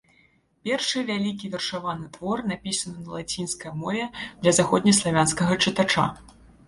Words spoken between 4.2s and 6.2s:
для заходнеславянскага чытача.